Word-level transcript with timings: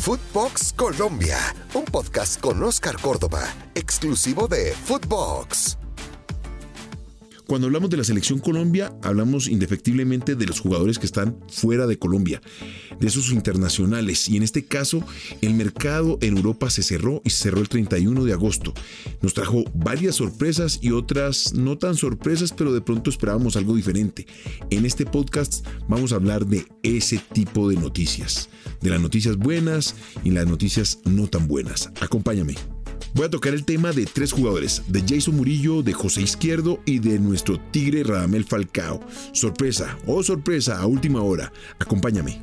Footbox 0.00 0.72
Colombia, 0.72 1.36
un 1.74 1.84
podcast 1.84 2.40
con 2.40 2.62
Oscar 2.62 2.98
Córdoba, 2.98 3.42
exclusivo 3.74 4.48
de 4.48 4.72
Footbox. 4.72 5.79
Cuando 7.50 7.66
hablamos 7.66 7.90
de 7.90 7.96
la 7.96 8.04
selección 8.04 8.38
Colombia, 8.38 8.96
hablamos 9.02 9.48
indefectiblemente 9.48 10.36
de 10.36 10.46
los 10.46 10.60
jugadores 10.60 11.00
que 11.00 11.06
están 11.06 11.36
fuera 11.48 11.88
de 11.88 11.98
Colombia, 11.98 12.40
de 13.00 13.08
esos 13.08 13.32
internacionales. 13.32 14.28
Y 14.28 14.36
en 14.36 14.44
este 14.44 14.66
caso, 14.66 15.02
el 15.40 15.54
mercado 15.54 16.16
en 16.20 16.36
Europa 16.36 16.70
se 16.70 16.84
cerró 16.84 17.20
y 17.24 17.30
se 17.30 17.42
cerró 17.42 17.60
el 17.60 17.68
31 17.68 18.22
de 18.22 18.32
agosto. 18.32 18.72
Nos 19.20 19.34
trajo 19.34 19.64
varias 19.74 20.14
sorpresas 20.14 20.78
y 20.80 20.92
otras 20.92 21.52
no 21.52 21.76
tan 21.76 21.96
sorpresas, 21.96 22.52
pero 22.56 22.72
de 22.72 22.82
pronto 22.82 23.10
esperábamos 23.10 23.56
algo 23.56 23.74
diferente. 23.74 24.28
En 24.70 24.86
este 24.86 25.04
podcast 25.04 25.66
vamos 25.88 26.12
a 26.12 26.16
hablar 26.16 26.46
de 26.46 26.68
ese 26.84 27.20
tipo 27.32 27.68
de 27.68 27.74
noticias, 27.74 28.48
de 28.80 28.90
las 28.90 29.00
noticias 29.00 29.36
buenas 29.36 29.96
y 30.22 30.30
las 30.30 30.46
noticias 30.46 31.00
no 31.04 31.26
tan 31.26 31.48
buenas. 31.48 31.90
Acompáñame. 32.00 32.54
Voy 33.14 33.26
a 33.26 33.30
tocar 33.30 33.54
el 33.54 33.64
tema 33.64 33.92
de 33.92 34.06
tres 34.06 34.32
jugadores, 34.32 34.82
de 34.86 35.02
Jason 35.06 35.36
Murillo, 35.36 35.82
de 35.82 35.92
José 35.92 36.22
Izquierdo 36.22 36.80
y 36.84 37.00
de 37.00 37.18
nuestro 37.18 37.58
tigre 37.58 38.04
Radamel 38.04 38.44
Falcao. 38.44 39.00
Sorpresa, 39.32 39.98
oh 40.06 40.22
sorpresa, 40.22 40.78
a 40.78 40.86
última 40.86 41.22
hora. 41.22 41.52
Acompáñame. 41.78 42.40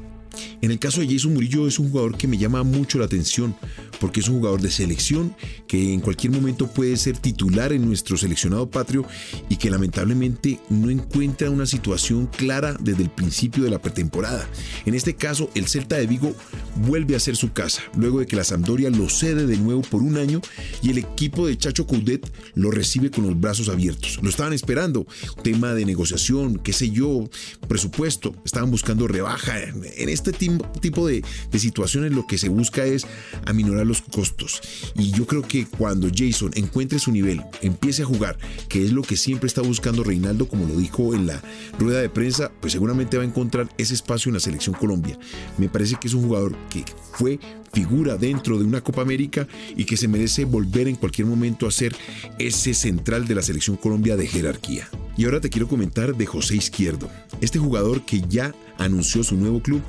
En 0.62 0.72
el 0.72 0.80
caso 0.80 1.02
de 1.02 1.08
Jason 1.08 1.34
Murillo 1.34 1.68
es 1.68 1.78
un 1.78 1.92
jugador 1.92 2.18
que 2.18 2.28
me 2.28 2.38
llama 2.38 2.64
mucho 2.64 2.98
la 2.98 3.06
atención 3.06 3.56
porque 4.00 4.22
es 4.22 4.28
un 4.28 4.38
jugador 4.38 4.60
de 4.62 4.72
selección 4.72 5.36
que 5.68 5.94
en 5.94 6.00
cualquier 6.00 6.34
momento 6.34 6.68
puede 6.68 6.98
ser 6.98 7.18
titular 7.18 7.74
en 7.74 7.86
nuestro 7.86 8.18
seleccionado 8.18 8.70
patrio 8.70 9.06
y 9.50 9.58
que 9.58 9.70
lamentablemente 9.70 10.60
no 10.70 10.90
encuentra 10.90 11.50
una 11.50 11.66
situación 11.66 12.28
clara 12.28 12.76
desde 12.80 13.04
el 13.04 13.10
principio 13.10 13.64
de 13.64 13.70
la 13.70 13.82
pretemporada. 13.82 14.48
En 14.86 14.96
este 14.96 15.16
caso, 15.16 15.50
el 15.54 15.68
Celta 15.68 15.98
de 15.98 16.08
Vigo 16.08 16.36
vuelve 16.76 17.16
a 17.16 17.20
ser 17.20 17.36
su 17.36 17.54
casa 17.54 17.84
luego 17.96 18.20
de 18.20 18.26
que 18.26 18.36
la 18.36 18.44
Sampdoria 18.44 18.90
lo 18.90 19.10
cede 19.10 19.46
de 19.46 19.58
nuevo 19.58 19.82
por 19.82 20.02
un 20.02 20.18
año 20.18 20.42
y 20.82 20.90
el 20.90 20.98
equipo 20.98 21.46
de 21.48 21.58
Chacho 21.58 21.86
Coudet 21.86 22.28
lo 22.56 22.72
recibe 22.72 23.12
con 23.12 23.26
los 23.26 23.40
brazos 23.40 23.70
abiertos. 23.70 24.20
Lo 24.24 24.30
estaban 24.30 24.54
esperando, 24.54 25.06
tema 25.44 25.74
de 25.76 25.86
negociación, 25.86 26.58
qué 26.58 26.74
sé 26.74 26.90
yo, 26.90 27.30
presupuesto, 27.68 28.36
estaban 28.44 28.72
buscando 28.72 29.08
rebaja 29.08 29.60
en 29.62 30.10
este 30.10 30.32
tipo 30.32 30.47
tipo 30.80 31.08
de, 31.08 31.24
situaciones 31.58 32.12
lo 32.12 32.28
que 32.28 32.38
se 32.38 32.50
busca 32.50 32.86
es 32.86 33.08
aminorar 33.46 33.86
los 33.86 34.02
costos. 34.02 34.62
Y 34.96 35.12
yo 35.12 35.26
creo 35.26 35.42
que 35.42 35.66
cuando 35.66 36.10
Jason 36.16 36.52
encuentre 36.56 37.00
su 37.00 37.12
nivel, 37.12 37.42
empiece 37.62 38.04
a 38.04 38.06
jugar, 38.06 38.38
que 38.70 38.86
es 38.86 38.92
lo 38.92 39.02
que 39.02 39.18
siempre 39.18 39.48
está 39.48 39.62
buscando 39.62 40.04
Reinaldo, 40.04 40.48
como 40.48 40.68
lo 40.68 40.78
dijo 40.78 41.16
en 41.16 41.28
la 41.28 41.42
rueda 41.80 42.00
de 42.00 42.10
prensa, 42.10 42.52
pues 42.62 42.74
seguramente 42.74 43.18
va 43.18 43.24
a 43.24 43.28
encontrar 43.28 43.70
ese 43.78 43.94
espacio 43.94 44.30
en 44.30 44.36
la 44.36 44.40
selección 44.40 44.76
Colombia. 44.76 45.18
Me 45.58 45.70
parece 45.70 45.96
que 46.00 46.08
es 46.08 46.14
un 46.14 46.24
jugador 46.24 46.56
que 46.70 46.86
fue 47.14 47.40
figura 47.74 48.18
dentro 48.18 48.58
de 48.58 48.66
una 48.66 48.82
Copa 48.82 49.02
América 49.02 49.48
y 49.76 49.86
que 49.86 49.98
se 49.98 50.08
merece 50.08 50.46
volver 50.46 50.88
en 50.88 50.96
cualquier 50.96 51.28
momento 51.28 51.68
a 51.68 51.72
ser 51.72 51.96
ese 52.40 52.74
central 52.74 53.28
de 53.28 53.36
la 53.36 53.42
selección 53.42 53.78
Colombia 53.78 54.16
de 54.16 54.28
jerarquía. 54.28 54.88
Y 55.18 55.26
ahora 55.26 55.42
te 55.42 55.50
quiero 55.50 55.68
comentar 55.68 56.16
de 56.16 56.26
José 56.26 56.56
Izquierdo, 56.56 57.10
este 57.42 57.60
jugador 57.60 58.04
que 58.04 58.22
ya 58.28 58.54
anunció 58.78 59.24
su 59.24 59.36
nuevo 59.36 59.62
club, 59.62 59.82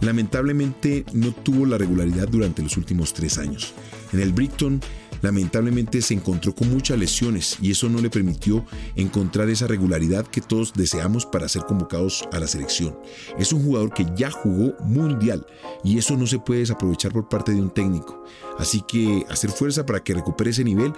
lamentablemente 0.00 1.04
no 1.12 1.32
tuvo 1.32 1.66
la 1.66 1.78
regularidad 1.78 2.28
durante 2.28 2.62
los 2.62 2.76
últimos 2.76 3.12
tres 3.12 3.38
años. 3.38 3.74
En 4.12 4.20
el 4.20 4.32
Brighton 4.32 4.80
lamentablemente 5.22 6.02
se 6.02 6.14
encontró 6.14 6.54
con 6.54 6.70
muchas 6.70 6.98
lesiones 6.98 7.56
y 7.60 7.70
eso 7.70 7.88
no 7.88 8.00
le 8.00 8.10
permitió 8.10 8.64
encontrar 8.94 9.48
esa 9.48 9.66
regularidad 9.66 10.26
que 10.26 10.40
todos 10.40 10.72
deseamos 10.74 11.26
para 11.26 11.48
ser 11.48 11.64
convocados 11.64 12.24
a 12.32 12.38
la 12.38 12.46
selección. 12.46 12.96
Es 13.38 13.52
un 13.52 13.64
jugador 13.64 13.92
que 13.92 14.06
ya 14.16 14.30
jugó 14.30 14.74
mundial 14.84 15.46
y 15.82 15.98
eso 15.98 16.16
no 16.16 16.26
se 16.26 16.38
puede 16.38 16.60
desaprovechar 16.60 17.12
por 17.12 17.28
parte 17.28 17.52
de 17.52 17.60
un 17.60 17.70
técnico. 17.70 18.24
Así 18.58 18.82
que 18.86 19.24
hacer 19.28 19.50
fuerza 19.50 19.84
para 19.84 20.02
que 20.02 20.14
recupere 20.14 20.50
ese 20.50 20.64
nivel, 20.64 20.92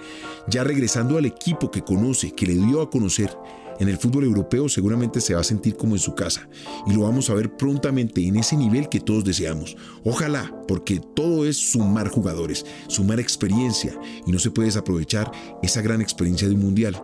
ya 0.47 0.63
regresando 0.63 1.17
al 1.17 1.25
equipo 1.25 1.71
que 1.71 1.83
conoce, 1.83 2.31
que 2.31 2.45
le 2.45 2.55
dio 2.55 2.81
a 2.81 2.89
conocer 2.89 3.35
en 3.79 3.87
el 3.87 3.97
fútbol 3.97 4.25
europeo 4.25 4.67
seguramente 4.67 5.21
se 5.21 5.33
va 5.33 5.41
a 5.41 5.45
sentir 5.45 5.75
como 5.75 5.95
en 5.95 5.99
su 5.99 6.13
casa 6.13 6.49
y 6.85 6.93
lo 6.93 7.03
vamos 7.03 7.29
a 7.29 7.33
ver 7.33 7.55
prontamente 7.55 8.25
en 8.25 8.35
ese 8.35 8.57
nivel 8.57 8.89
que 8.89 8.99
todos 8.99 9.23
deseamos. 9.23 9.77
Ojalá, 10.03 10.53
porque 10.67 11.01
todo 11.15 11.45
es 11.45 11.57
sumar 11.71 12.09
jugadores, 12.09 12.65
sumar 12.87 13.19
experiencia 13.19 13.97
y 14.27 14.31
no 14.31 14.39
se 14.39 14.51
puede 14.51 14.67
desaprovechar 14.67 15.31
esa 15.63 15.81
gran 15.81 16.01
experiencia 16.01 16.47
de 16.47 16.55
un 16.55 16.61
mundial. 16.61 17.01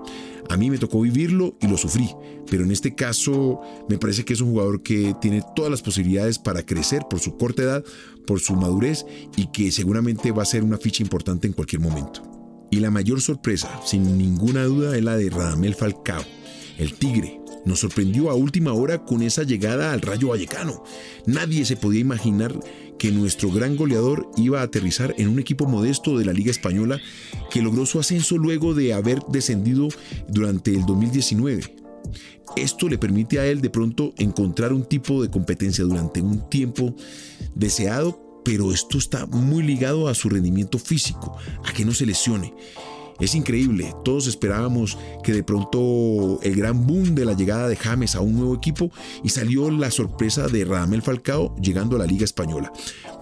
A 0.49 0.57
mí 0.57 0.69
me 0.69 0.77
tocó 0.77 1.01
vivirlo 1.01 1.57
y 1.61 1.67
lo 1.67 1.77
sufrí, 1.77 2.09
pero 2.51 2.63
en 2.63 2.71
este 2.71 2.93
caso 2.93 3.61
me 3.89 3.97
parece 3.97 4.25
que 4.25 4.33
es 4.33 4.41
un 4.41 4.51
jugador 4.51 4.83
que 4.83 5.15
tiene 5.19 5.41
todas 5.55 5.71
las 5.71 5.81
posibilidades 5.81 6.37
para 6.37 6.65
crecer 6.65 7.03
por 7.09 7.19
su 7.19 7.37
corta 7.37 7.63
edad, 7.63 7.83
por 8.27 8.39
su 8.41 8.53
madurez 8.55 9.05
y 9.37 9.47
que 9.47 9.71
seguramente 9.71 10.31
va 10.31 10.43
a 10.43 10.45
ser 10.45 10.63
una 10.63 10.77
ficha 10.77 11.01
importante 11.01 11.47
en 11.47 11.53
cualquier 11.53 11.81
momento. 11.81 12.21
Y 12.69 12.79
la 12.79 12.91
mayor 12.91 13.21
sorpresa, 13.21 13.79
sin 13.85 14.17
ninguna 14.17 14.65
duda, 14.65 14.97
es 14.97 15.03
la 15.03 15.15
de 15.15 15.29
Radamel 15.29 15.75
Falcao 15.75 16.23
el 16.77 16.93
Tigre, 16.93 17.39
nos 17.65 17.79
sorprendió 17.79 18.29
a 18.29 18.35
última 18.35 18.73
hora 18.73 19.03
con 19.03 19.21
esa 19.21 19.43
llegada 19.43 19.91
al 19.91 20.01
Rayo 20.01 20.29
Vallecano. 20.29 20.83
Nadie 21.25 21.65
se 21.65 21.75
podía 21.75 22.01
imaginar 22.01 22.57
que 22.99 23.11
nuestro 23.11 23.51
gran 23.51 23.75
goleador 23.75 24.29
iba 24.37 24.61
a 24.61 24.63
aterrizar 24.63 25.15
en 25.17 25.27
un 25.27 25.39
equipo 25.39 25.65
modesto 25.65 26.17
de 26.17 26.25
la 26.25 26.33
Liga 26.33 26.51
Española 26.51 26.99
que 27.49 27.61
logró 27.61 27.85
su 27.85 27.99
ascenso 27.99 28.37
luego 28.37 28.73
de 28.73 28.93
haber 28.93 29.19
descendido 29.29 29.87
durante 30.29 30.71
el 30.71 30.85
2019. 30.85 31.63
Esto 32.55 32.87
le 32.87 32.97
permite 32.97 33.39
a 33.39 33.45
él 33.47 33.61
de 33.61 33.69
pronto 33.69 34.13
encontrar 34.17 34.71
un 34.71 34.85
tipo 34.85 35.21
de 35.21 35.29
competencia 35.29 35.83
durante 35.83 36.21
un 36.21 36.47
tiempo 36.49 36.95
deseado, 37.53 38.41
pero 38.45 38.71
esto 38.71 38.97
está 38.97 39.25
muy 39.25 39.63
ligado 39.63 40.07
a 40.07 40.13
su 40.13 40.29
rendimiento 40.29 40.77
físico, 40.77 41.35
a 41.65 41.73
que 41.73 41.83
no 41.83 41.93
se 41.93 42.05
lesione. 42.05 42.53
Es 43.19 43.33
increíble, 43.33 43.93
todos 44.03 44.27
esperábamos 44.27 44.97
que 45.23 45.31
de 45.31 45.43
pronto 45.43 46.39
el 46.41 46.55
gran 46.55 46.85
boom 46.85 47.15
de 47.15 47.23
la 47.23 47.33
llegada 47.33 47.69
de 47.69 47.77
James 47.77 48.13
a 48.15 48.19
un 48.19 48.35
nuevo 48.35 48.53
equipo 48.53 48.91
y 49.23 49.29
salió 49.29 49.71
la 49.71 49.89
sorpresa 49.89 50.47
de 50.47 50.65
Radamel 50.65 51.01
Falcao 51.01 51.55
llegando 51.61 51.95
a 51.95 51.99
la 51.99 52.07
Liga 52.07 52.25
Española. 52.25 52.73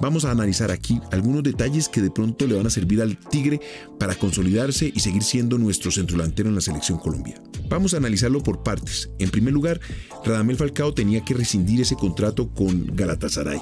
Vamos 0.02 0.26
a 0.26 0.32
analizar 0.32 0.72
aquí 0.72 1.00
algunos 1.12 1.44
detalles 1.44 1.90
que 1.90 2.02
de 2.02 2.10
pronto 2.10 2.48
le 2.48 2.56
van 2.56 2.66
a 2.66 2.72
servir 2.72 3.04
al 3.04 3.18
Tigre 3.18 3.60
para 4.00 4.16
consolidarse 4.16 4.92
y 4.94 5.00
seguir 5.00 5.22
siendo 5.22 5.60
nuestro 5.60 5.92
centro 5.92 6.18
delantero 6.18 6.50
en 6.50 6.56
la 6.56 6.62
selección 6.62 6.98
Colombia. 6.98 7.40
Vamos 7.70 7.94
a 7.94 7.98
analizarlo 7.98 8.42
por 8.42 8.64
partes. 8.64 9.12
En 9.20 9.30
primer 9.30 9.54
lugar, 9.54 9.80
Radamel 10.26 10.58
Falcao 10.58 10.94
tenía 10.94 11.24
que 11.24 11.36
rescindir 11.36 11.82
ese 11.82 11.96
contrato 11.96 12.50
con 12.50 12.96
Galatasaray. 12.96 13.62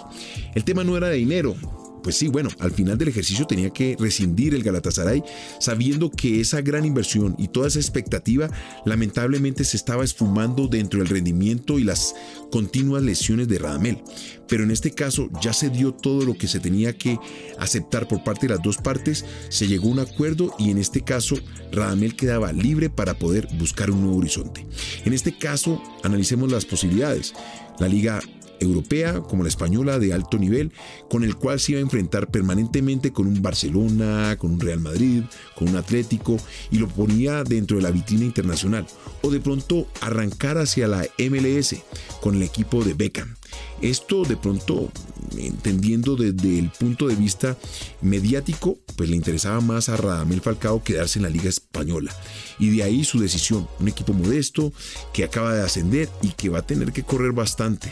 El 0.55 0.63
tema 0.63 0.83
no 0.83 0.95
era 0.95 1.09
de 1.09 1.17
dinero, 1.17 1.55
pues 2.03 2.15
sí, 2.15 2.27
bueno, 2.27 2.49
al 2.59 2.71
final 2.71 2.97
del 2.97 3.09
ejercicio 3.09 3.45
tenía 3.45 3.69
que 3.69 3.95
rescindir 3.99 4.53
el 4.53 4.63
Galatasaray 4.63 5.23
sabiendo 5.59 6.09
que 6.09 6.41
esa 6.41 6.61
gran 6.61 6.85
inversión 6.85 7.35
y 7.37 7.47
toda 7.47 7.67
esa 7.67 7.79
expectativa 7.79 8.49
lamentablemente 8.85 9.63
se 9.63 9.77
estaba 9.77 10.03
esfumando 10.03 10.67
dentro 10.67 10.99
del 10.99 11.09
rendimiento 11.09 11.79
y 11.79 11.83
las 11.83 12.15
continuas 12.51 13.03
lesiones 13.03 13.47
de 13.47 13.59
Radamel. 13.59 14.03
Pero 14.47 14.63
en 14.63 14.71
este 14.71 14.91
caso 14.91 15.29
ya 15.41 15.53
se 15.53 15.69
dio 15.69 15.93
todo 15.93 16.25
lo 16.25 16.37
que 16.37 16.47
se 16.47 16.59
tenía 16.59 16.97
que 16.97 17.17
aceptar 17.57 18.07
por 18.07 18.23
parte 18.23 18.47
de 18.47 18.55
las 18.55 18.63
dos 18.63 18.77
partes, 18.77 19.25
se 19.49 19.67
llegó 19.67 19.87
a 19.87 19.91
un 19.91 19.99
acuerdo 19.99 20.53
y 20.59 20.71
en 20.71 20.77
este 20.77 21.01
caso 21.01 21.35
Radamel 21.71 22.15
quedaba 22.15 22.51
libre 22.51 22.89
para 22.89 23.17
poder 23.17 23.47
buscar 23.57 23.91
un 23.91 24.01
nuevo 24.01 24.17
horizonte. 24.17 24.65
En 25.05 25.13
este 25.13 25.37
caso 25.37 25.81
analicemos 26.03 26.51
las 26.51 26.65
posibilidades. 26.65 27.33
La 27.79 27.87
liga 27.87 28.19
europea 28.61 29.21
como 29.21 29.43
la 29.43 29.49
española 29.49 29.99
de 29.99 30.13
alto 30.13 30.37
nivel, 30.37 30.71
con 31.09 31.23
el 31.23 31.35
cual 31.35 31.59
se 31.59 31.73
iba 31.73 31.79
a 31.79 31.83
enfrentar 31.83 32.29
permanentemente 32.29 33.11
con 33.11 33.27
un 33.27 33.41
Barcelona, 33.41 34.37
con 34.37 34.51
un 34.51 34.59
Real 34.59 34.79
Madrid, 34.79 35.23
con 35.55 35.69
un 35.69 35.75
Atlético, 35.75 36.37
y 36.69 36.77
lo 36.77 36.87
ponía 36.87 37.43
dentro 37.43 37.77
de 37.77 37.83
la 37.83 37.91
vitrina 37.91 38.25
internacional. 38.25 38.85
O 39.21 39.31
de 39.31 39.39
pronto 39.39 39.87
arrancar 40.01 40.57
hacia 40.57 40.87
la 40.87 41.05
MLS 41.17 41.75
con 42.21 42.35
el 42.35 42.43
equipo 42.43 42.83
de 42.83 42.93
Beckham. 42.93 43.35
Esto 43.81 44.23
de 44.23 44.37
pronto, 44.37 44.91
entendiendo 45.37 46.15
desde 46.15 46.59
el 46.59 46.69
punto 46.69 47.07
de 47.07 47.15
vista 47.15 47.57
mediático, 48.01 48.77
pues 48.95 49.09
le 49.09 49.15
interesaba 49.15 49.59
más 49.59 49.89
a 49.89 49.97
Radamel 49.97 50.41
Falcao 50.41 50.83
quedarse 50.83 51.19
en 51.19 51.23
la 51.23 51.29
Liga 51.29 51.49
Española. 51.49 52.15
Y 52.59 52.69
de 52.69 52.83
ahí 52.83 53.03
su 53.03 53.19
decisión, 53.19 53.67
un 53.79 53.87
equipo 53.87 54.13
modesto 54.13 54.71
que 55.13 55.23
acaba 55.23 55.55
de 55.55 55.63
ascender 55.63 56.09
y 56.21 56.29
que 56.29 56.49
va 56.49 56.59
a 56.59 56.65
tener 56.65 56.93
que 56.93 57.03
correr 57.03 57.31
bastante 57.31 57.91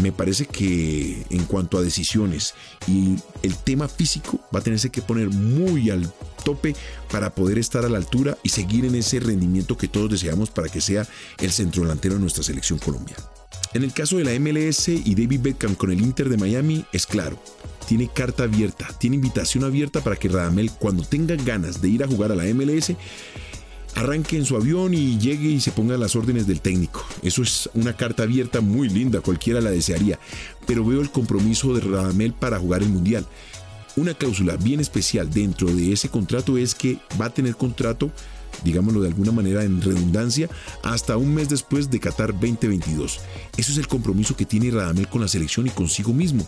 me 0.00 0.12
parece 0.12 0.46
que 0.46 1.24
en 1.30 1.44
cuanto 1.44 1.78
a 1.78 1.82
decisiones 1.82 2.54
y 2.86 3.16
el 3.42 3.56
tema 3.56 3.88
físico 3.88 4.40
va 4.54 4.60
a 4.60 4.62
tenerse 4.62 4.90
que 4.90 5.02
poner 5.02 5.30
muy 5.30 5.90
al 5.90 6.12
tope 6.44 6.74
para 7.10 7.34
poder 7.34 7.58
estar 7.58 7.84
a 7.84 7.88
la 7.88 7.98
altura 7.98 8.36
y 8.42 8.48
seguir 8.48 8.84
en 8.84 8.96
ese 8.96 9.20
rendimiento 9.20 9.76
que 9.76 9.88
todos 9.88 10.10
deseamos 10.10 10.50
para 10.50 10.68
que 10.68 10.80
sea 10.80 11.06
el 11.38 11.52
centro 11.52 11.82
delantero 11.82 12.14
de 12.16 12.20
nuestra 12.20 12.42
selección 12.42 12.78
Colombia. 12.78 13.16
En 13.72 13.82
el 13.82 13.92
caso 13.92 14.18
de 14.18 14.24
la 14.24 14.38
MLS 14.38 14.88
y 14.88 15.14
David 15.14 15.40
Beckham 15.40 15.74
con 15.74 15.90
el 15.90 16.00
Inter 16.00 16.28
de 16.28 16.36
Miami 16.36 16.84
es 16.92 17.06
claro, 17.06 17.40
tiene 17.88 18.08
carta 18.08 18.44
abierta, 18.44 18.88
tiene 18.98 19.16
invitación 19.16 19.64
abierta 19.64 20.02
para 20.02 20.16
que 20.16 20.28
Radamel 20.28 20.70
cuando 20.72 21.02
tenga 21.02 21.34
ganas 21.36 21.80
de 21.80 21.88
ir 21.88 22.04
a 22.04 22.06
jugar 22.06 22.32
a 22.32 22.36
la 22.36 22.44
MLS 22.54 22.92
arranque 23.94 24.36
en 24.36 24.44
su 24.44 24.56
avión 24.56 24.94
y 24.94 25.18
llegue 25.18 25.48
y 25.48 25.60
se 25.60 25.72
ponga 25.72 25.96
las 25.96 26.16
órdenes 26.16 26.46
del 26.46 26.60
técnico. 26.60 27.04
Eso 27.22 27.42
es 27.42 27.70
una 27.74 27.96
carta 27.96 28.24
abierta 28.24 28.60
muy 28.60 28.88
linda, 28.88 29.20
cualquiera 29.20 29.60
la 29.60 29.70
desearía, 29.70 30.18
pero 30.66 30.84
veo 30.84 31.00
el 31.00 31.10
compromiso 31.10 31.74
de 31.74 31.80
Radamel 31.80 32.32
para 32.32 32.58
jugar 32.58 32.82
el 32.82 32.88
Mundial. 32.88 33.26
Una 33.96 34.14
cláusula 34.14 34.56
bien 34.56 34.80
especial 34.80 35.30
dentro 35.30 35.68
de 35.68 35.92
ese 35.92 36.08
contrato 36.08 36.58
es 36.58 36.74
que 36.74 36.98
va 37.20 37.26
a 37.26 37.30
tener 37.30 37.56
contrato 37.56 38.10
digámoslo 38.62 39.00
de 39.00 39.08
alguna 39.08 39.32
manera 39.32 39.64
en 39.64 39.80
redundancia, 39.80 40.48
hasta 40.82 41.16
un 41.16 41.34
mes 41.34 41.48
después 41.48 41.90
de 41.90 41.98
Qatar 41.98 42.32
2022. 42.32 43.20
Eso 43.56 43.72
es 43.72 43.78
el 43.78 43.88
compromiso 43.88 44.36
que 44.36 44.44
tiene 44.44 44.70
Radamel 44.70 45.08
con 45.08 45.20
la 45.20 45.28
selección 45.28 45.66
y 45.66 45.70
consigo 45.70 46.12
mismo. 46.12 46.46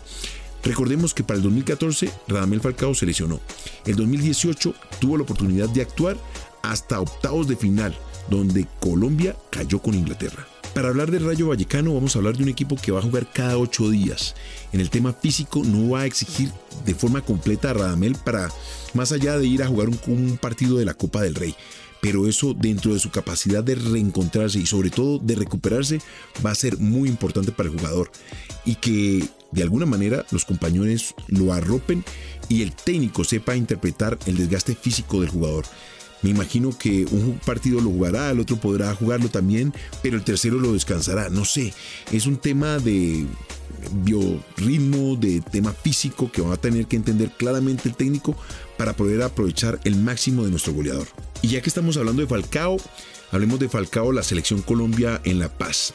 Recordemos 0.67 1.13
que 1.13 1.23
para 1.23 1.37
el 1.37 1.43
2014 1.43 2.11
Radamel 2.27 2.59
Falcao 2.59 2.93
se 2.93 3.05
lesionó. 3.05 3.39
El 3.85 3.95
2018 3.95 4.73
tuvo 4.99 5.15
la 5.15 5.23
oportunidad 5.23 5.69
de 5.69 5.81
actuar 5.81 6.17
hasta 6.61 6.99
octavos 6.99 7.47
de 7.47 7.55
final, 7.55 7.95
donde 8.29 8.67
Colombia 8.81 9.33
cayó 9.49 9.81
con 9.81 9.93
Inglaterra. 9.93 10.45
Para 10.73 10.89
hablar 10.89 11.09
del 11.09 11.25
Rayo 11.25 11.47
Vallecano 11.47 11.93
vamos 11.93 12.15
a 12.15 12.19
hablar 12.19 12.35
de 12.35 12.43
un 12.43 12.49
equipo 12.49 12.75
que 12.75 12.91
va 12.91 12.99
a 12.99 13.03
jugar 13.03 13.31
cada 13.31 13.57
ocho 13.57 13.89
días. 13.89 14.35
En 14.73 14.81
el 14.81 14.89
tema 14.89 15.13
físico 15.13 15.63
no 15.63 15.91
va 15.91 16.01
a 16.01 16.05
exigir 16.05 16.51
de 16.85 16.93
forma 16.93 17.21
completa 17.21 17.69
a 17.69 17.73
Radamel 17.73 18.15
para 18.15 18.49
más 18.93 19.13
allá 19.13 19.37
de 19.37 19.47
ir 19.47 19.63
a 19.63 19.67
jugar 19.67 19.87
un, 19.87 19.97
un 20.07 20.37
partido 20.37 20.77
de 20.77 20.85
la 20.85 20.95
Copa 20.95 21.21
del 21.21 21.35
Rey 21.35 21.55
pero 21.99 22.27
eso 22.27 22.53
dentro 22.53 22.93
de 22.93 22.99
su 22.99 23.09
capacidad 23.09 23.63
de 23.63 23.73
reencontrarse 23.73 24.59
y 24.59 24.65
sobre 24.65 24.91
todo 24.91 25.17
de 25.17 25.35
recuperarse 25.35 25.99
va 26.45 26.51
a 26.51 26.55
ser 26.55 26.77
muy 26.77 27.09
importante 27.09 27.51
para 27.51 27.69
el 27.69 27.77
jugador 27.77 28.11
y 28.65 28.75
que 28.75 29.27
de 29.51 29.63
alguna 29.63 29.85
manera 29.85 30.25
los 30.31 30.45
compañeros 30.45 31.15
lo 31.27 31.53
arropen 31.53 32.03
y 32.49 32.61
el 32.61 32.73
técnico 32.73 33.23
sepa 33.23 33.55
interpretar 33.55 34.17
el 34.25 34.37
desgaste 34.37 34.75
físico 34.75 35.21
del 35.21 35.29
jugador. 35.29 35.65
Me 36.23 36.31
imagino 36.31 36.75
que 36.75 37.05
un 37.05 37.39
partido 37.45 37.79
lo 37.79 37.91
jugará, 37.91 38.31
el 38.31 38.39
otro 38.39 38.57
podrá 38.57 38.93
jugarlo 38.95 39.29
también, 39.29 39.73
pero 40.01 40.17
el 40.17 40.23
tercero 40.23 40.59
lo 40.59 40.73
descansará. 40.73 41.29
No 41.29 41.45
sé, 41.45 41.73
es 42.11 42.25
un 42.25 42.37
tema 42.37 42.79
de 42.79 43.25
biorritmo, 44.03 45.15
de 45.15 45.41
tema 45.41 45.73
físico 45.73 46.31
que 46.31 46.41
va 46.41 46.55
a 46.55 46.57
tener 46.57 46.87
que 46.87 46.95
entender 46.95 47.31
claramente 47.37 47.87
el 47.87 47.95
técnico 47.95 48.35
para 48.77 48.93
poder 48.93 49.21
aprovechar 49.21 49.79
el 49.83 49.95
máximo 49.95 50.43
de 50.43 50.49
nuestro 50.49 50.73
goleador. 50.73 51.07
Y 51.41 51.49
ya 51.49 51.61
que 51.61 51.69
estamos 51.69 51.97
hablando 51.97 52.23
de 52.23 52.27
Falcao, 52.27 52.77
hablemos 53.31 53.59
de 53.59 53.69
Falcao, 53.69 54.11
la 54.11 54.23
selección 54.23 54.61
Colombia 54.63 55.21
en 55.23 55.37
La 55.37 55.49
Paz. 55.49 55.93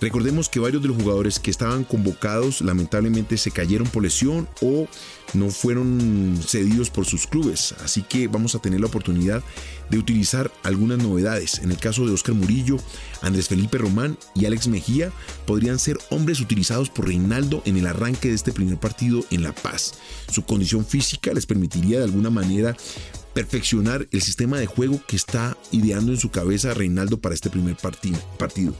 Recordemos 0.00 0.48
que 0.48 0.60
varios 0.60 0.80
de 0.82 0.88
los 0.88 0.96
jugadores 0.96 1.40
que 1.40 1.50
estaban 1.50 1.82
convocados 1.82 2.60
lamentablemente 2.60 3.36
se 3.36 3.50
cayeron 3.50 3.88
por 3.88 4.04
lesión 4.04 4.48
o 4.60 4.86
no 5.34 5.50
fueron 5.50 6.38
cedidos 6.46 6.88
por 6.88 7.04
sus 7.04 7.26
clubes, 7.26 7.74
así 7.84 8.02
que 8.02 8.28
vamos 8.28 8.54
a 8.54 8.60
tener 8.60 8.80
la 8.80 8.86
oportunidad 8.86 9.42
de 9.90 9.98
utilizar 9.98 10.52
algunas 10.62 10.98
novedades. 10.98 11.58
En 11.58 11.70
el 11.70 11.78
caso 11.78 12.06
de 12.06 12.12
Oscar 12.12 12.34
Murillo, 12.34 12.76
Andrés 13.22 13.48
Felipe 13.48 13.78
Román 13.78 14.16
y 14.34 14.46
Alex 14.46 14.68
Mejía 14.68 15.10
podrían 15.46 15.78
ser 15.78 15.98
hombres 16.10 16.40
utilizados 16.40 16.90
por 16.90 17.06
Reinaldo 17.06 17.62
en 17.64 17.76
el 17.76 17.86
arranque 17.86 18.28
de 18.28 18.34
este 18.34 18.52
primer 18.52 18.78
partido 18.78 19.24
en 19.30 19.42
La 19.42 19.52
Paz. 19.52 19.94
Su 20.30 20.44
condición 20.44 20.86
física 20.86 21.32
les 21.32 21.46
permitiría 21.46 21.98
de 21.98 22.04
alguna 22.04 22.30
manera 22.30 22.76
perfeccionar 23.34 24.08
el 24.12 24.22
sistema 24.22 24.58
de 24.58 24.66
juego 24.66 25.00
que 25.06 25.16
está 25.16 25.56
ideando 25.70 26.12
en 26.12 26.18
su 26.18 26.30
cabeza 26.30 26.74
Reinaldo 26.74 27.20
para 27.20 27.34
este 27.34 27.50
primer 27.50 27.76
partido. 27.76 28.74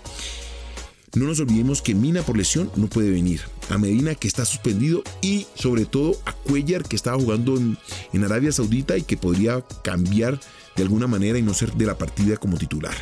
No 1.15 1.25
nos 1.25 1.41
olvidemos 1.41 1.81
que 1.83 1.95
Mina 1.95 2.23
por 2.23 2.37
lesión 2.37 2.71
no 2.77 2.87
puede 2.87 3.11
venir, 3.11 3.41
a 3.71 3.79
Medina 3.79 4.15
que 4.15 4.29
está 4.29 4.45
suspendido 4.45 5.03
y 5.23 5.47
sobre 5.55 5.87
todo 5.87 6.17
a 6.27 6.33
Cuellar 6.33 6.83
que 6.83 6.97
estaba 6.97 7.19
jugando 7.19 7.57
en, 7.57 7.79
en, 8.13 8.25
Arabia 8.25 8.53
Saudita 8.53 8.97
y 8.97 9.03
que 9.03 9.17
podría 9.17 9.65
cambiar 9.83 10.39
de 10.77 10.83
alguna 10.83 11.07
manera 11.07 11.39
y 11.39 11.43
no 11.43 11.55
ser 11.55 11.73
de 11.73 11.87
la 11.87 11.99
partida 11.99 12.37
como 12.37 12.59
titular. 12.59 12.95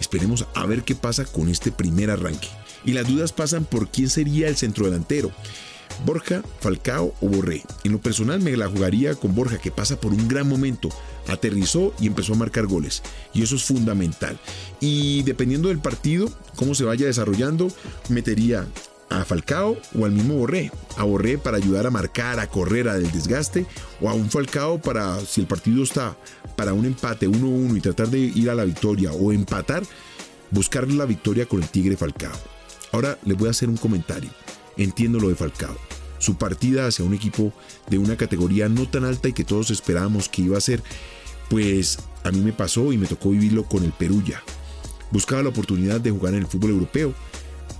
Esperemos 0.00 0.46
a 0.54 0.66
ver 0.66 0.84
qué 0.84 0.94
pasa 0.94 1.24
con 1.24 1.48
este 1.48 1.72
primer 1.72 2.10
arranque. 2.10 2.48
Y 2.84 2.92
las 2.92 3.08
dudas 3.08 3.32
pasan 3.32 3.64
por 3.64 3.88
quién 3.88 4.10
sería 4.10 4.48
el 4.48 4.56
centrodelantero. 4.56 5.32
Borja, 6.04 6.42
Falcao 6.60 7.14
o 7.20 7.28
Borré. 7.28 7.62
En 7.84 7.92
lo 7.92 8.00
personal 8.00 8.40
me 8.40 8.56
la 8.56 8.68
jugaría 8.68 9.14
con 9.14 9.34
Borja 9.34 9.58
que 9.58 9.70
pasa 9.70 10.00
por 10.00 10.12
un 10.12 10.28
gran 10.28 10.48
momento, 10.48 10.88
aterrizó 11.28 11.94
y 11.98 12.06
empezó 12.06 12.34
a 12.34 12.36
marcar 12.36 12.66
goles. 12.66 13.02
Y 13.32 13.42
eso 13.42 13.56
es 13.56 13.64
fundamental. 13.64 14.38
Y 14.80 15.22
dependiendo 15.22 15.68
del 15.68 15.78
partido, 15.78 16.30
cómo 16.56 16.74
se 16.74 16.84
vaya 16.84 17.06
desarrollando, 17.06 17.68
metería 18.08 18.66
a 19.10 19.24
Falcao 19.24 19.76
o 19.98 20.04
al 20.04 20.12
mismo 20.12 20.34
Borré. 20.34 20.70
A 20.96 21.04
Borré 21.04 21.38
para 21.38 21.56
ayudar 21.56 21.86
a 21.86 21.90
marcar, 21.90 22.40
a 22.40 22.48
correr, 22.48 22.88
a 22.88 22.94
del 22.94 23.10
desgaste, 23.10 23.66
o 24.00 24.08
a 24.08 24.14
un 24.14 24.30
Falcao 24.30 24.80
para, 24.80 25.20
si 25.20 25.40
el 25.40 25.46
partido 25.46 25.82
está 25.82 26.16
para 26.56 26.72
un 26.72 26.84
empate 26.84 27.28
1-1 27.28 27.76
y 27.76 27.80
tratar 27.80 28.08
de 28.08 28.18
ir 28.18 28.50
a 28.50 28.54
la 28.54 28.64
victoria 28.64 29.12
o 29.12 29.32
empatar, 29.32 29.82
buscar 30.50 30.90
la 30.90 31.04
victoria 31.04 31.46
con 31.46 31.62
el 31.62 31.68
Tigre 31.68 31.96
Falcao. 31.96 32.32
Ahora 32.92 33.18
les 33.24 33.36
voy 33.36 33.48
a 33.48 33.50
hacer 33.50 33.68
un 33.68 33.76
comentario. 33.76 34.30
Entiendo 34.76 35.20
lo 35.20 35.28
de 35.28 35.34
Falcao. 35.34 35.76
Su 36.18 36.36
partida 36.36 36.86
hacia 36.86 37.04
un 37.04 37.14
equipo 37.14 37.52
de 37.88 37.98
una 37.98 38.16
categoría 38.16 38.68
no 38.68 38.88
tan 38.88 39.04
alta 39.04 39.28
y 39.28 39.32
que 39.32 39.44
todos 39.44 39.70
esperábamos 39.70 40.28
que 40.28 40.42
iba 40.42 40.56
a 40.56 40.60
ser, 40.60 40.82
pues 41.50 41.98
a 42.22 42.30
mí 42.30 42.40
me 42.40 42.52
pasó 42.52 42.92
y 42.92 42.98
me 42.98 43.06
tocó 43.06 43.30
vivirlo 43.30 43.64
con 43.64 43.84
el 43.84 43.92
Perulla. 43.92 44.42
Buscaba 45.10 45.42
la 45.42 45.50
oportunidad 45.50 46.00
de 46.00 46.10
jugar 46.10 46.34
en 46.34 46.40
el 46.40 46.46
fútbol 46.46 46.70
europeo. 46.70 47.14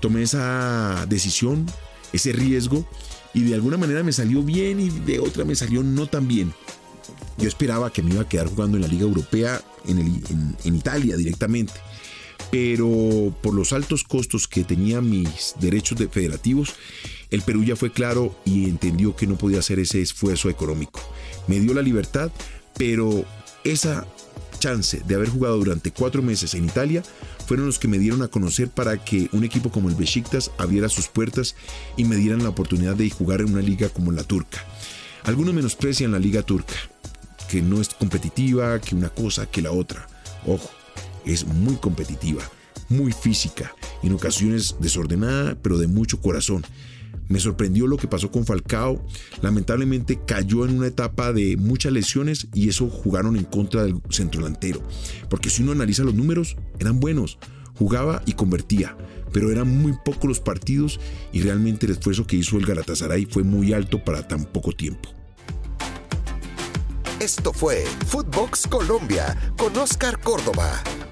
Tomé 0.01 0.23
esa 0.23 1.07
decisión, 1.09 1.67
ese 2.13 2.33
riesgo, 2.33 2.87
y 3.33 3.43
de 3.45 3.55
alguna 3.55 3.79
manera 3.79 4.03
me 4.03 4.13
salió 4.13 4.43
bien 4.43 4.79
y 4.79 4.91
de 4.91 5.19
otra 5.19 5.45
me 5.45 5.57
salió 5.57 5.83
no 5.83 6.07
tan 6.07 6.29
bien. 6.29 6.53
Yo 7.39 7.49
esperaba 7.49 7.93
que 7.93 8.03
me 8.03 8.13
iba 8.13 8.23
a 8.23 8.29
quedar 8.29 8.47
jugando 8.47 8.77
en 8.77 8.83
la 8.83 8.89
Liga 8.89 9.05
Europea 9.05 9.61
en, 9.87 10.57
en 10.63 10.75
Italia 10.75 11.17
directamente 11.17 11.73
pero 12.51 13.35
por 13.43 13.55
los 13.55 13.73
altos 13.73 14.05
costos 14.05 14.47
que 14.49 14.65
tenía 14.65 15.01
mis 15.01 15.55
derechos 15.61 15.99
de 15.99 16.09
federativos, 16.09 16.75
el 17.31 17.43
Perú 17.43 17.65
ya 17.65 17.77
fue 17.77 17.91
claro 17.91 18.37
y 18.45 18.69
entendió 18.69 19.17
que 19.17 19.27
no 19.27 19.37
podía 19.37 19.59
hacer 19.59 19.79
ese 19.79 20.01
esfuerzo 20.01 20.51
económico. 20.51 21.01
Me 21.49 21.59
dio 21.59 21.75
la 21.75 21.83
libertad, 21.83 22.31
pero 22.77 23.25
esa 23.65 24.07
chance 24.59 25.03
de 25.07 25.15
haber 25.15 25.29
jugado 25.29 25.59
durante 25.59 25.91
cuatro 25.91 26.23
meses 26.23 26.55
en 26.55 26.65
Italia 26.65 27.03
fueron 27.47 27.67
los 27.67 27.79
que 27.79 27.89
me 27.89 27.99
dieron 27.99 28.23
a 28.23 28.29
conocer 28.29 28.69
para 28.69 29.05
que 29.05 29.29
un 29.33 29.45
equipo 29.45 29.71
como 29.71 29.89
el 29.89 29.95
Besiktas 29.95 30.51
abriera 30.59 30.89
sus 30.89 31.09
puertas 31.09 31.57
y 31.97 32.05
me 32.05 32.17
dieran 32.17 32.43
la 32.43 32.51
oportunidad 32.51 32.97
de 32.97 33.11
jugar 33.11 33.41
en 33.41 33.53
una 33.53 33.63
liga 33.63 33.89
como 33.89 34.13
la 34.13 34.25
turca. 34.25 34.65
Algunos 35.25 35.55
menosprecian 35.55 36.13
la 36.13 36.19
liga 36.19 36.43
turca, 36.43 36.75
que 37.51 37.63
no 37.63 37.81
es 37.81 37.89
competitiva, 37.89 38.79
que 38.81 38.95
una 38.95 39.11
cosa, 39.11 39.47
que 39.47 39.63
la 39.63 39.73
otra. 39.73 40.07
Ojo, 40.47 40.71
es 41.25 41.47
muy 41.47 41.77
competitiva, 41.77 42.43
muy 42.89 43.13
física, 43.13 43.75
en 44.03 44.13
ocasiones 44.13 44.77
desordenada, 44.81 45.57
pero 45.63 45.79
de 45.79 45.87
mucho 45.87 46.21
corazón. 46.21 46.65
Me 47.29 47.41
sorprendió 47.41 47.87
lo 47.87 47.97
que 47.97 48.09
pasó 48.09 48.31
con 48.31 48.45
Falcao. 48.45 49.05
Lamentablemente 49.41 50.21
cayó 50.27 50.65
en 50.65 50.77
una 50.77 50.89
etapa 50.89 51.33
de 51.33 51.57
muchas 51.57 51.93
lesiones 51.93 52.49
y 52.53 52.69
eso 52.69 52.89
jugaron 52.89 53.37
en 53.37 53.45
contra 53.45 53.85
del 53.85 54.01
centro 54.11 54.43
delantero. 54.43 54.83
Porque 55.31 55.51
si 55.51 55.63
uno 55.63 55.73
analiza 55.73 56.05
los 56.05 56.15
números, 56.15 56.57
eran 56.79 57.01
buenos. 57.01 57.39
Jugaba 57.77 58.23
y 58.27 58.35
convertía, 58.35 58.97
pero 59.33 59.51
eran 59.51 59.69
muy 59.69 59.95
pocos 60.05 60.29
los 60.29 60.41
partidos 60.41 61.01
y 61.33 61.41
realmente 61.41 61.87
el 61.87 61.93
esfuerzo 61.93 62.27
que 62.27 62.37
hizo 62.37 62.57
el 62.57 62.67
Galatasaray 62.67 63.27
fue 63.27 63.43
muy 63.43 63.73
alto 63.73 64.05
para 64.05 64.29
tan 64.29 64.45
poco 64.45 64.73
tiempo. 64.73 65.09
Esto 67.21 67.53
fue 67.53 67.85
Footbox 68.07 68.67
Colombia 68.67 69.37
con 69.57 69.77
Oscar 69.79 70.21
Córdoba, 70.21 70.83